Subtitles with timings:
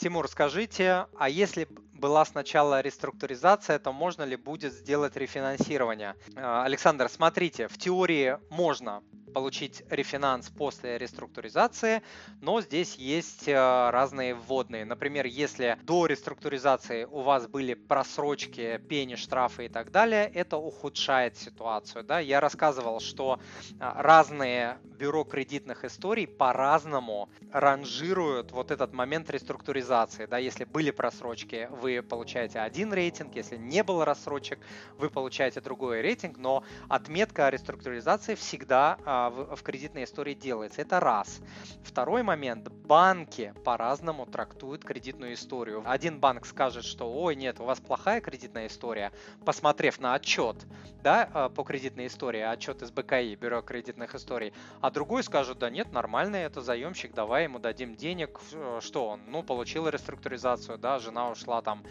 [0.00, 6.14] Тимур, скажите, а если была сначала реструктуризация, то можно ли будет сделать рефинансирование?
[6.36, 9.02] Э, Александр, смотрите, в теории можно
[9.32, 12.02] получить рефинанс после реструктуризации,
[12.40, 14.84] но здесь есть э, разные вводные.
[14.84, 21.36] Например, если до реструктуризации у вас были просрочки, пени, штрафы и так далее, это ухудшает
[21.36, 22.04] ситуацию.
[22.04, 22.18] Да?
[22.20, 30.26] Я рассказывал, что э, разные бюро кредитных историй по-разному ранжируют вот этот момент реструктуризации.
[30.26, 30.38] Да?
[30.38, 34.58] Если были просрочки, вы получаете один рейтинг, если не было рассрочек,
[34.98, 40.80] вы получаете другой рейтинг, но отметка о реструктуризации всегда а, в, в кредитной истории делается.
[40.80, 41.40] Это раз.
[41.82, 42.68] Второй момент.
[42.70, 45.82] Банки по-разному трактуют кредитную историю.
[45.84, 49.12] Один банк скажет, что ой, нет, у вас плохая кредитная история,
[49.44, 50.56] посмотрев на отчет
[51.02, 55.70] да, а, по кредитной истории, отчет из БКИ, Бюро кредитных историй, а другой скажет, да
[55.70, 58.40] нет, нормальный это заемщик, давай ему дадим денег,
[58.80, 61.84] что он, ну, получил реструктуризацию, да, жена ушла там,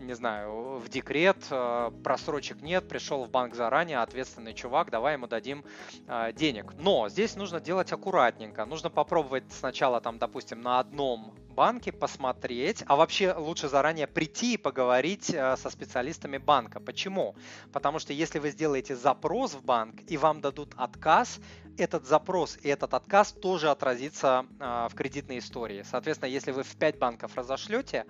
[0.00, 5.26] не знаю, в декрет, э, просрочек нет, пришел в банк заранее, ответственный чувак, давай ему
[5.26, 5.64] дадим
[6.34, 6.74] денег.
[6.78, 8.64] Но здесь нужно делать аккуратненько.
[8.66, 14.56] Нужно попробовать сначала там, допустим, на одном банке посмотреть, а вообще лучше заранее прийти и
[14.56, 16.78] поговорить э, со специалистами банка.
[16.78, 17.34] Почему?
[17.72, 21.40] Потому что если вы сделаете запрос в банк и вам дадут отказ,
[21.78, 25.84] этот запрос и этот отказ тоже отразится э, в кредитной истории.
[25.88, 28.06] Соответственно, если вы в 5 банков разошлете,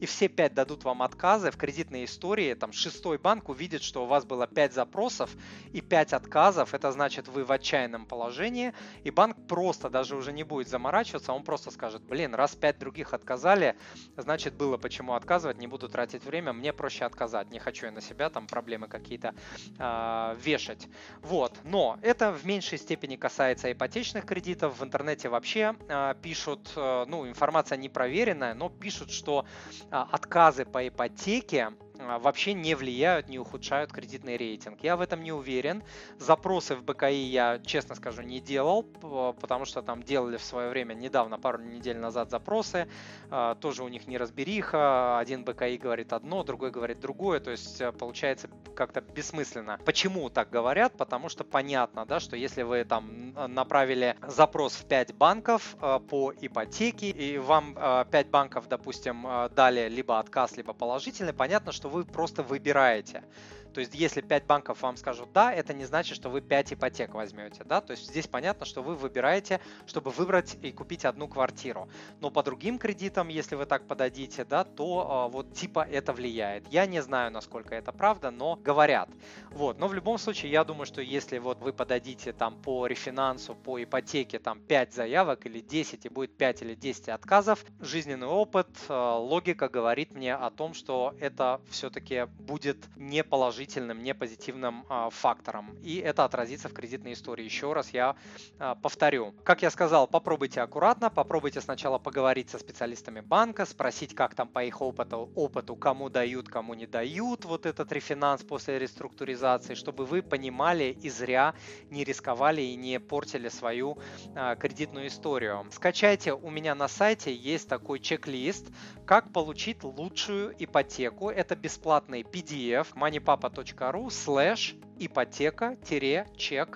[0.00, 4.06] и все 5 дадут вам отказы, в кредитной истории там шестой банк увидит, что у
[4.06, 5.30] вас было 5 запросов
[5.72, 8.72] и 5 отказов, это значит вы в отчаянном положении,
[9.04, 12.89] и банк просто даже уже не будет заморачиваться, он просто скажет, блин, раз 5 других
[12.90, 13.76] других отказали,
[14.16, 18.00] значит было почему отказывать, не буду тратить время, мне проще отказать, не хочу я на
[18.00, 19.32] себя там проблемы какие-то
[19.78, 20.88] э, вешать.
[21.22, 27.04] Вот, но это в меньшей степени касается ипотечных кредитов, в интернете вообще э, пишут, э,
[27.06, 31.72] ну информация не проверенная, но пишут, что э, отказы по ипотеке
[32.18, 34.82] вообще не влияют, не ухудшают кредитный рейтинг.
[34.82, 35.82] Я в этом не уверен.
[36.18, 40.94] Запросы в БКИ я, честно скажу, не делал, потому что там делали в свое время
[40.94, 42.88] недавно, пару недель назад запросы.
[43.30, 45.18] А, тоже у них не разбериха.
[45.18, 47.40] Один БКИ говорит одно, другой говорит другое.
[47.40, 49.78] То есть э, получается как-то бессмысленно.
[49.84, 50.96] Почему так говорят?
[50.96, 56.32] Потому что понятно, да, что если вы там направили запрос в 5 банков э, по
[56.40, 62.04] ипотеке, и вам 5 э, банков, допустим, дали либо отказ, либо положительный, понятно, что вы
[62.04, 63.22] просто выбираете.
[63.70, 67.14] То есть, если 5 банков вам скажут «да», это не значит, что вы 5 ипотек
[67.14, 67.64] возьмете.
[67.64, 67.80] Да?
[67.80, 71.88] То есть, здесь понятно, что вы выбираете, чтобы выбрать и купить одну квартиру.
[72.20, 76.66] Но по другим кредитам, если вы так подадите, да, то э, вот типа это влияет.
[76.68, 79.08] Я не знаю, насколько это правда, но говорят.
[79.50, 79.78] Вот.
[79.78, 83.82] Но в любом случае, я думаю, что если вот вы подадите там по рефинансу, по
[83.82, 88.92] ипотеке там 5 заявок или 10 и будет 5 или 10 отказов, жизненный опыт, э,
[88.92, 95.10] логика говорит мне о том, что это все-таки будет не положительно положительным, не позитивным а,
[95.10, 95.76] фактором.
[95.82, 97.44] И это отразится в кредитной истории.
[97.44, 98.16] Еще раз я
[98.58, 99.34] а, повторю.
[99.44, 104.64] Как я сказал, попробуйте аккуратно, попробуйте сначала поговорить со специалистами банка, спросить, как там по
[104.64, 110.22] их опыту, опыту кому дают, кому не дают вот этот рефинанс после реструктуризации, чтобы вы
[110.22, 111.54] понимали и зря
[111.90, 113.98] не рисковали и не портили свою
[114.34, 115.66] а, кредитную историю.
[115.70, 118.66] Скачайте у меня на сайте есть такой чек-лист,
[119.04, 121.28] как получить лучшую ипотеку.
[121.30, 126.70] Это бесплатный PDF moneypapa ипотека.ру слэш ипотека-чек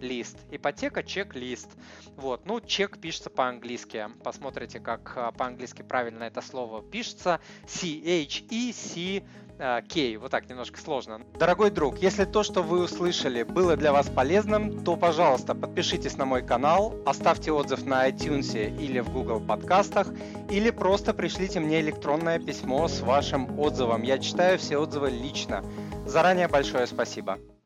[0.00, 0.38] лист.
[0.50, 1.70] Ипотека, чек, лист.
[2.16, 4.08] Вот, ну, чек пишется по-английски.
[4.22, 7.40] Посмотрите, как а, по-английски правильно это слово пишется.
[7.66, 9.22] C-H-E-C
[9.58, 10.18] K.
[10.18, 11.20] Вот так немножко сложно.
[11.38, 16.24] Дорогой друг, если то, что вы услышали, было для вас полезным, то, пожалуйста, подпишитесь на
[16.24, 20.08] мой канал, оставьте отзыв на iTunes или в Google подкастах,
[20.50, 24.02] или просто пришлите мне электронное письмо с вашим отзывом.
[24.02, 25.64] Я читаю все отзывы лично.
[26.06, 27.38] Заранее большое спасибо.